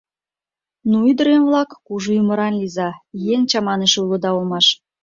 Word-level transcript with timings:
Ну, 0.89 0.97
ӱдырем-влак, 1.11 1.69
кужу 1.85 2.09
ӱмыран 2.21 2.53
лийза: 2.61 2.89
еҥ 3.33 3.41
чаманыше 3.49 3.97
улыда 4.05 4.29
улмаш. 4.37 4.67